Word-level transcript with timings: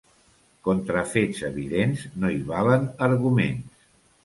Contra 0.67 1.03
fets 1.11 1.43
evidents 1.51 2.07
no 2.25 2.33
hi 2.33 2.41
valen 2.51 2.91
arguments. 3.11 3.89